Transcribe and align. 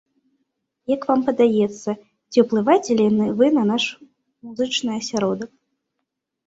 Як 0.95 1.01
вам 1.09 1.21
падаецца, 1.27 1.89
ці 2.31 2.37
ўплываеце 2.47 3.01
вы 3.43 3.53
на 3.59 3.63
наш 3.75 3.83
музычны 4.45 4.91
асяродак? 5.01 5.51